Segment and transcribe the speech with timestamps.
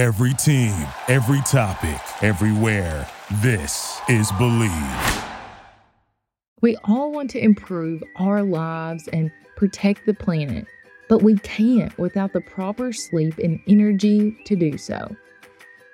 [0.00, 3.06] Every team, every topic, everywhere.
[3.42, 5.28] This is Bleav.
[6.62, 10.64] We all want to improve our lives and protect the planet,
[11.10, 15.14] but we can't without the proper sleep and energy to do so.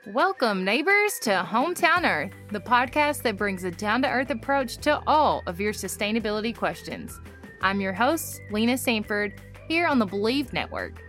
[0.07, 5.03] Welcome, neighbors, to Hometown Earth, the podcast that brings a down to earth approach to
[5.09, 7.19] all of your sustainability questions.
[7.61, 9.35] I'm your host, Lena Sanford,
[9.67, 11.03] here on the Bleav Network.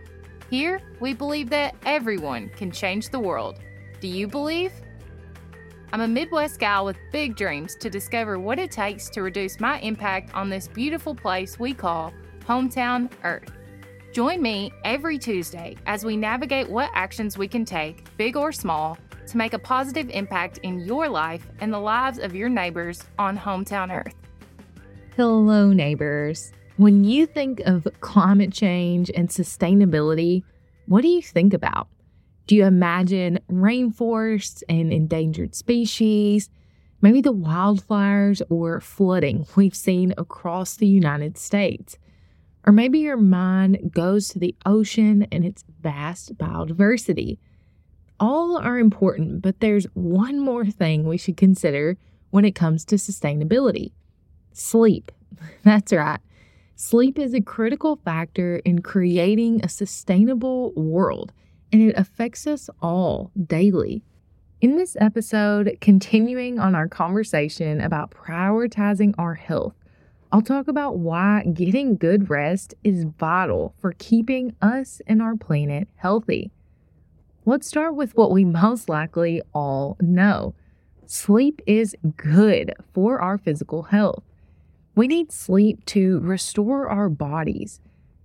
[0.50, 3.58] Here, we believe that everyone can change the world.
[4.00, 4.72] Do you believe?
[5.92, 9.78] I'm a Midwest gal with big dreams to discover what it takes to reduce my
[9.80, 12.14] impact on this beautiful place we call
[12.46, 13.52] Hometown Earth.
[14.12, 18.96] Join me every Tuesday as we navigate what actions we can take, big or small,
[19.26, 23.36] to make a positive impact in your life and the lives of your neighbors on
[23.36, 24.14] Hometown Earth.
[25.14, 26.52] Hello, neighbors.
[26.78, 30.44] When you think of climate change and sustainability,
[30.86, 31.88] what do you think about?
[32.46, 36.48] Do you imagine rainforests and endangered species?
[37.02, 41.98] Maybe the wildfires or flooding we've seen across the United States?
[42.64, 47.38] Or maybe your mind goes to the ocean and its vast biodiversity.
[48.20, 51.98] All are important, but there's one more thing we should consider
[52.30, 53.90] when it comes to sustainability
[54.52, 55.10] sleep.
[55.64, 56.20] That's right.
[56.80, 61.32] Sleep is a critical factor in creating a sustainable world,
[61.72, 64.04] and it affects us all daily.
[64.60, 69.74] In this episode, continuing on our conversation about prioritizing our health,
[70.30, 75.88] I'll talk about why getting good rest is vital for keeping us and our planet
[75.96, 76.52] healthy.
[77.44, 80.54] Let's start with what we most likely all know
[81.06, 84.22] sleep is good for our physical health.
[84.98, 87.78] We need sleep to restore our bodies.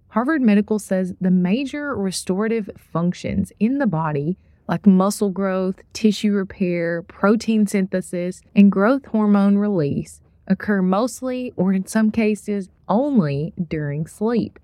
[0.08, 7.04] Harvard Medical says the major restorative functions in the body, like muscle growth, tissue repair,
[7.04, 14.58] protein synthesis, and growth hormone release, occur mostly or in some cases only during sleep.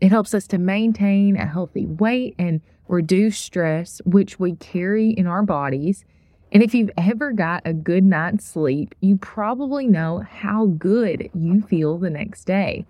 [0.00, 5.26] It helps us to maintain a healthy weight and reduce stress, which we carry in
[5.26, 6.04] our bodies
[6.52, 11.62] and if you've ever got a good night's sleep, you probably know how good you
[11.62, 12.86] feel the next day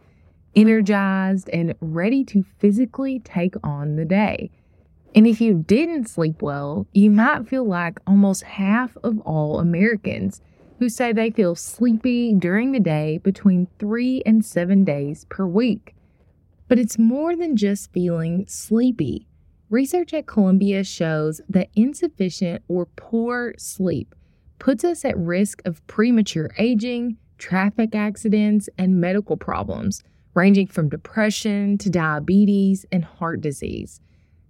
[0.55, 4.51] energized and ready to physically take on the day.
[5.15, 10.41] And if you didn't sleep well, you might feel like almost half of all Americans
[10.79, 15.95] who say they feel sleepy during the day between three and seven days per week.
[16.69, 19.27] But it's more than just feeling sleepy.
[19.71, 24.17] Research at Columbia shows that insufficient or poor sleep
[24.59, 30.03] puts us at risk of premature aging, traffic accidents, and medical problems,
[30.35, 34.01] ranging from depression to diabetes and heart disease,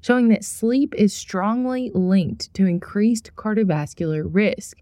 [0.00, 4.78] showing that sleep is strongly linked to increased cardiovascular risk.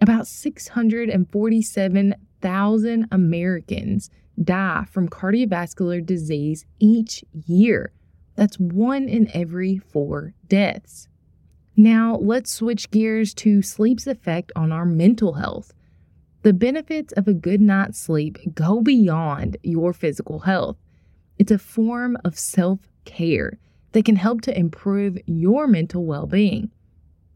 [0.00, 4.10] About 647,000 Americans
[4.42, 7.92] die from cardiovascular disease each year
[8.38, 11.08] that's one in every four deaths.
[11.76, 15.72] Now, let's switch gears to sleep's effect on our mental health.
[16.42, 20.76] The benefits of a good night's sleep go beyond your physical health.
[21.36, 23.58] It's a form of self care
[23.90, 26.70] that can help to improve your mental well being.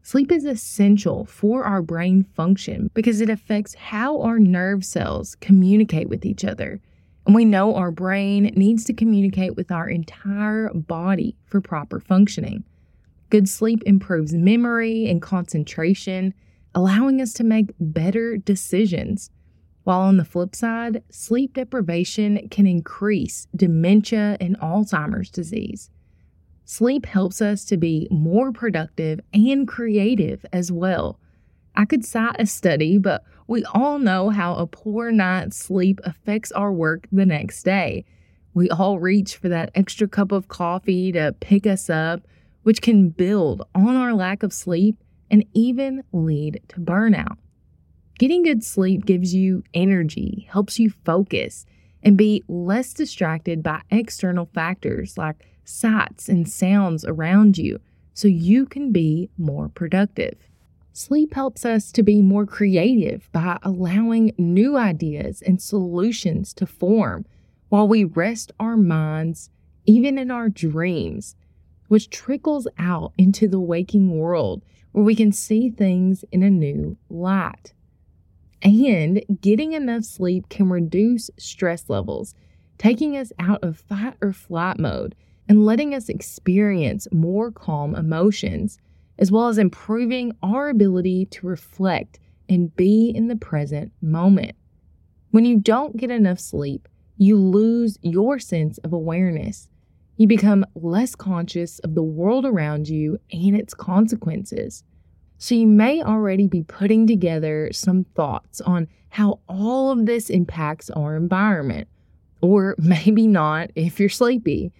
[0.03, 6.07] Sleep is essential for our brain function because it affects how our nerve cells communicate
[6.07, 6.79] with each other
[7.29, 12.63] we know our brain needs to communicate with our entire body for proper functioning.
[13.29, 16.33] Good sleep improves memory and concentration,
[16.75, 19.31] allowing us to make better decisions.
[19.83, 25.89] While on the flip side, sleep deprivation can increase dementia and Alzheimer's disease.
[26.65, 31.19] Sleep helps us to be more productive and creative as well.
[31.75, 36.51] I could cite a study, but we all know how a poor night's sleep affects
[36.51, 38.05] our work the next day.
[38.53, 42.21] We all reach for that extra cup of coffee to pick us up,
[42.61, 44.97] which can build on our lack of sleep
[45.31, 47.37] and even lead to burnout.
[48.19, 51.65] Getting good sleep gives you energy, helps you focus,
[52.03, 57.79] and be less distracted by external factors like sights and sounds around you
[58.13, 60.35] so you can be more productive.
[60.95, 67.25] Sleep helps us to be more creative by allowing new ideas and solutions to form
[67.69, 69.49] while we rest our minds,
[69.87, 71.35] even in our dreams,
[71.87, 74.61] which trickles out into the waking world
[74.91, 77.73] where we can see things in a new light.
[78.61, 82.35] And getting enough sleep can reduce stress levels,
[82.77, 85.15] taking us out of fight or flight mode
[85.49, 88.77] and letting us experience more calm emotions
[89.19, 92.19] as well as improving our ability to reflect
[92.49, 94.55] and be in the present moment.
[95.31, 96.87] When you don't get enough sleep,
[97.17, 99.69] you lose your sense of awareness.
[100.17, 104.83] You become less conscious of the world around you and its consequences.
[105.37, 110.89] So, you may already be putting together some thoughts on how all of this impacts
[110.91, 111.87] our environment,
[112.41, 114.71] or maybe not if you're sleepy.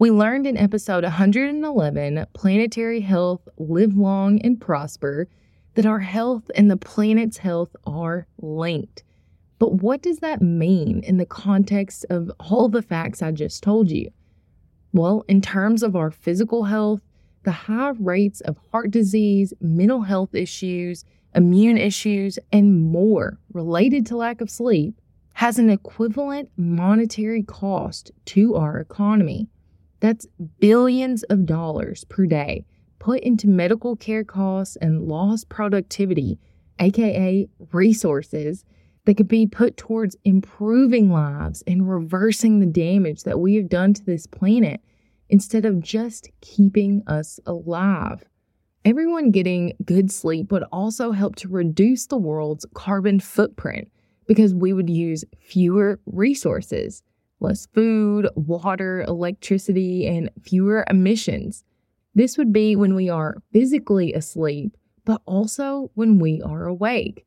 [0.00, 5.28] We learned in episode 111, Planetary Health Live Long and Prosper,
[5.74, 9.02] that our health and the planet's health are linked.
[9.58, 13.90] But what does that mean in the context of all the facts I just told
[13.90, 14.10] you?
[14.94, 17.02] Well, in terms of our physical health,
[17.42, 21.04] the high rates of heart disease, mental health issues,
[21.34, 24.98] immune issues, and more related to lack of sleep
[25.34, 29.50] has an equivalent monetary cost to our economy.
[30.00, 30.26] That's
[30.58, 32.64] billions of dollars per day
[33.00, 36.38] put into medical care costs and lost productivity,
[36.78, 38.64] aka resources
[39.06, 43.94] that could be put towards improving lives and reversing the damage that we have done
[43.94, 44.80] to this planet
[45.28, 48.22] instead of just keeping us alive.
[48.84, 53.90] Everyone getting good sleep would also help to reduce the world's carbon footprint
[54.26, 57.02] because we would use fewer resources,
[57.40, 61.64] less food, water, electricity, and fewer emissions.
[62.14, 67.24] This would be when we are physically asleep, but also when we are awake.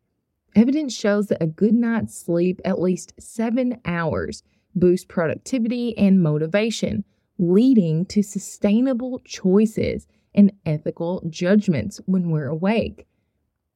[0.56, 4.44] Evidence shows that a good night's sleep, at least seven hours,
[4.75, 7.04] boosts productivity and motivation,
[7.39, 13.07] leading to sustainable choices and ethical judgments when we're awake.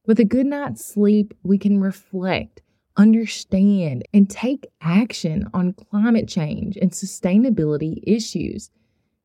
[0.06, 2.62] With a good night's sleep, we can reflect,
[2.98, 8.70] understand, and take action on climate change and sustainability issues.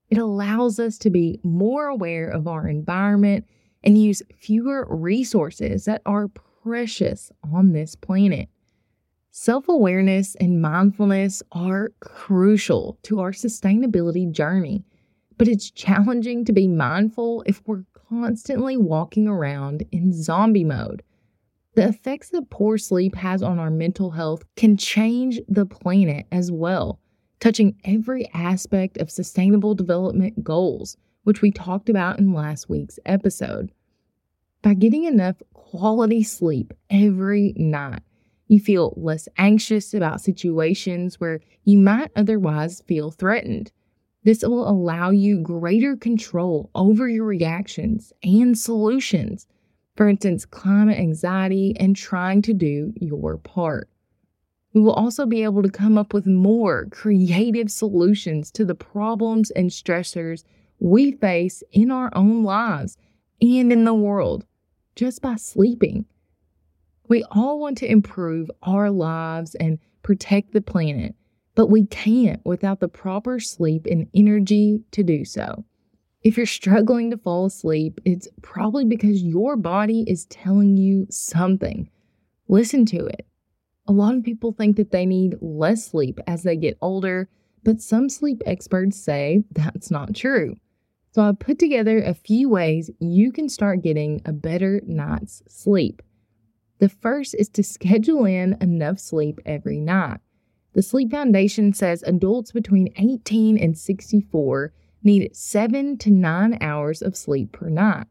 [0.10, 3.46] It allows us to be more aware of our environment
[3.84, 6.30] and use fewer resources that are
[6.64, 8.48] precious on this planet.
[9.32, 14.86] Self awareness and mindfulness are crucial to our sustainability journey,
[15.40, 21.02] but it's challenging to be mindful if we're constantly walking around in zombie mode.
[21.76, 26.52] The effects that poor sleep has on our mental health can change the planet as
[26.52, 27.00] well,
[27.40, 33.72] touching every aspect of sustainable development goals, which we talked about in last week's episode.
[34.62, 38.04] By getting enough quality sleep every night,
[38.48, 43.72] you feel less anxious about situations where you might otherwise feel threatened.
[44.24, 49.48] This will allow you greater control over your reactions and solutions.
[49.96, 53.90] For instance, climate anxiety and trying to do your part.
[54.74, 59.52] We will also be able to come up with more creative solutions to the problems
[59.52, 60.44] and stressors
[60.80, 62.98] we face in our own lives
[63.40, 64.46] and in the world
[64.96, 66.06] just by sleeping.
[67.08, 71.16] We all want to improve our lives and protect the planet,
[71.54, 75.64] but we can't without the proper sleep and energy to do so.
[76.24, 81.90] If you're struggling to fall asleep, it's probably because your body is telling you something.
[82.48, 83.28] Listen to it.
[83.88, 87.30] A lot of people think that they need less sleep as they get older,
[87.64, 90.56] but some sleep experts say that's not true.
[91.12, 96.02] So I put together a few ways you can start getting a better night's sleep.
[96.80, 100.22] The first is to schedule in enough sleep every night.
[100.74, 107.16] The Sleep Foundation says adults between 18 and 64 need 7 to 9 hours of
[107.16, 108.08] sleep per night.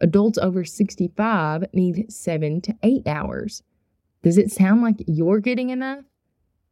[0.00, 3.62] Adults over 65 need 7 to 8 hours.
[4.22, 6.04] Does it sound like you're getting enough?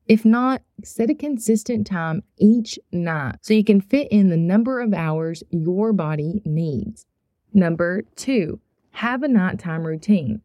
[0.08, 4.80] If not, set a consistent time each night so you can fit in the number
[4.80, 7.06] of hours your body needs.
[7.52, 8.60] Number two,
[8.92, 10.42] have a nighttime routine.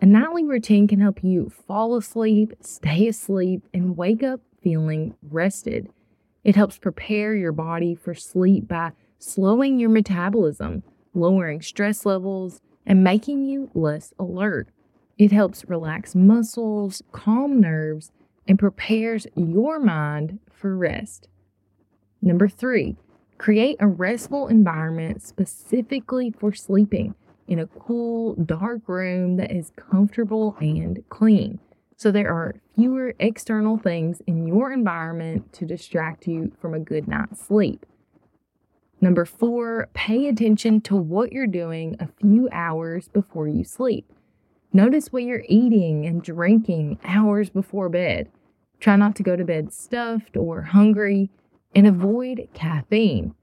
[0.00, 5.88] A nightly routine can help you fall asleep, stay asleep, and wake up feeling rested.
[6.44, 10.82] It helps prepare your body for sleep by slowing your metabolism,
[11.14, 14.68] lowering stress levels, and making you less alert.
[15.18, 18.12] It helps relax muscles, calm nerves,
[18.46, 21.28] and prepares your mind for rest.
[22.22, 22.96] Number three,
[23.36, 27.14] create a restful environment specifically for sleeping
[27.46, 31.58] in a cool, dark room that is comfortable and clean.
[31.98, 37.08] So there are fewer external things in your environment to distract you from a good
[37.08, 37.84] night's sleep.
[39.00, 44.12] Number four, pay attention to what you're doing a few hours before you sleep.
[44.72, 48.30] Notice what you're eating and drinking hours before bed.
[48.78, 51.30] Try not to go to bed stuffed or hungry
[51.74, 53.34] and avoid caffeine.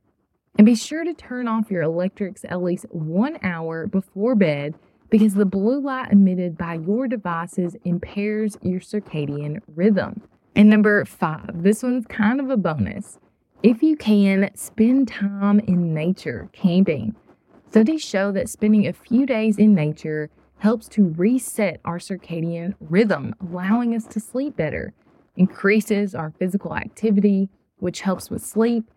[0.58, 4.76] And be sure to turn off your electrics at least one hour before bed
[5.10, 10.22] because the blue light emitted by your devices impairs your circadian rhythm.
[10.56, 13.20] And number five, this one's kind of a bonus.
[13.64, 17.16] If you can, spend time in nature, camping.
[17.70, 23.36] Studies show that spending a few days in nature helps to reset our circadian rhythm,
[23.42, 24.94] allowing us to sleep better,
[25.36, 28.90] increases our physical activity, which helps with sleep,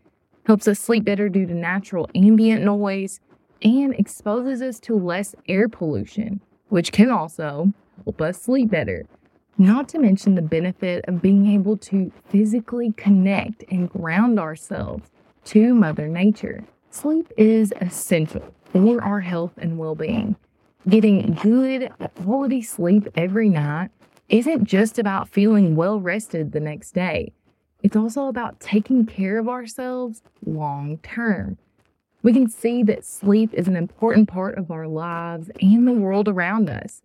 [0.47, 3.21] helps us sleep better due to natural ambient noise,
[3.63, 7.73] and exposes us to less air pollution, which can also
[8.05, 9.07] help us sleep better.
[9.57, 15.11] Not to mention the benefit of being able to physically connect and ground ourselves
[15.47, 16.65] to Mother Nature.
[16.91, 20.37] Sleep is essential for our health and well being.
[20.89, 23.91] Getting good, quality sleep every night
[24.29, 27.33] isn't just about feeling well rested the next day,
[27.83, 31.59] it's also about taking care of ourselves long term.
[32.23, 36.27] We can see that sleep is an important part of our lives and the world
[36.29, 37.03] around us.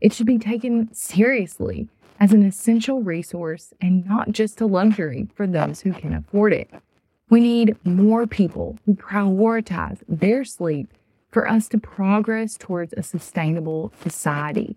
[0.00, 5.46] It should be taken seriously as an essential resource and not just a luxury for
[5.46, 6.70] those who can afford it.
[7.28, 10.88] We need more people who prioritize their sleep
[11.30, 14.76] for us to progress towards a sustainable society.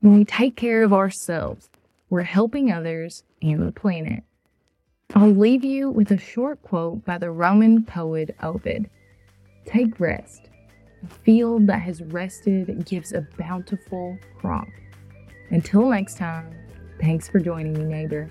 [0.00, 1.70] When we take care of ourselves,
[2.10, 4.22] we're helping others and the planet.
[5.14, 8.90] I'll leave you with a short quote by the Roman poet Ovid
[9.64, 10.50] Take rest.
[11.02, 14.68] A field that has rested gives a bountiful crop.
[15.50, 16.54] Until next time,
[17.00, 18.30] thanks for joining me, neighbor.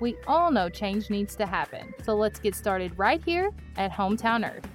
[0.00, 1.94] We all know change needs to happen.
[2.04, 4.66] So let's get started right here at Hometown Earth.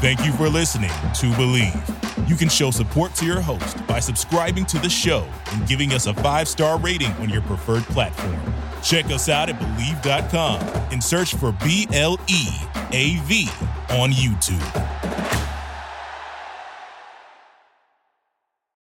[0.00, 2.28] Thank you for listening to Bleav.
[2.28, 6.06] You can show support to your host by subscribing to the show and giving us
[6.06, 8.38] a five star rating on your preferred platform.
[8.82, 10.60] Check us out at Bleav.com
[10.92, 12.48] and search for B L E
[12.92, 13.48] A V
[13.90, 15.03] on YouTube.